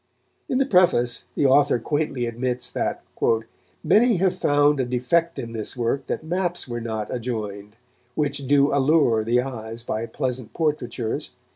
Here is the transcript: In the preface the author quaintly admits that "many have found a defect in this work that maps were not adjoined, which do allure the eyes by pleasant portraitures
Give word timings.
In 0.49 0.57
the 0.57 0.65
preface 0.65 1.27
the 1.35 1.45
author 1.45 1.77
quaintly 1.77 2.25
admits 2.25 2.71
that 2.71 3.03
"many 3.83 4.15
have 4.17 4.33
found 4.35 4.79
a 4.79 4.85
defect 4.85 5.37
in 5.37 5.51
this 5.51 5.77
work 5.77 6.07
that 6.07 6.23
maps 6.23 6.67
were 6.67 6.81
not 6.81 7.13
adjoined, 7.13 7.75
which 8.15 8.47
do 8.47 8.73
allure 8.73 9.23
the 9.23 9.41
eyes 9.43 9.83
by 9.83 10.07
pleasant 10.07 10.55
portraitures 10.55 11.33